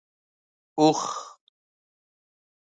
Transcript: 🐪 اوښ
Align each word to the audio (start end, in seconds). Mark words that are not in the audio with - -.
🐪 0.75 0.79
اوښ 0.81 1.01